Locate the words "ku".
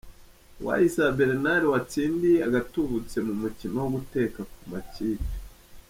4.51-4.59